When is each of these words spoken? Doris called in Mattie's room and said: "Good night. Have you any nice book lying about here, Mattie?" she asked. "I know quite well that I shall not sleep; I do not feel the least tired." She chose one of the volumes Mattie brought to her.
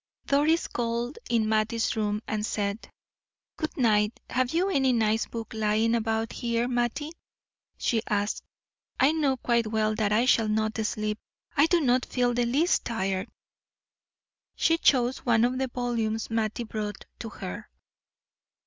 Doris 0.25 0.65
called 0.67 1.19
in 1.29 1.47
Mattie's 1.47 1.95
room 1.95 2.23
and 2.27 2.43
said: 2.43 2.89
"Good 3.57 3.77
night. 3.77 4.19
Have 4.31 4.51
you 4.51 4.67
any 4.71 4.93
nice 4.93 5.27
book 5.27 5.53
lying 5.53 5.93
about 5.93 6.33
here, 6.33 6.67
Mattie?" 6.67 7.11
she 7.77 8.01
asked. 8.09 8.41
"I 8.99 9.11
know 9.11 9.37
quite 9.37 9.67
well 9.67 9.93
that 9.93 10.11
I 10.11 10.25
shall 10.25 10.47
not 10.49 10.75
sleep; 10.87 11.19
I 11.55 11.67
do 11.67 11.79
not 11.81 12.07
feel 12.07 12.33
the 12.33 12.47
least 12.47 12.83
tired." 12.83 13.29
She 14.55 14.79
chose 14.79 15.19
one 15.19 15.45
of 15.45 15.59
the 15.59 15.67
volumes 15.67 16.31
Mattie 16.31 16.63
brought 16.63 17.05
to 17.19 17.29
her. 17.29 17.69